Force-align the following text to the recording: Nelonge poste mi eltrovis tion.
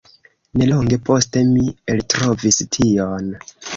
Nelonge 0.61 0.97
poste 1.09 1.43
mi 1.51 1.65
eltrovis 1.97 2.59
tion. 2.79 3.29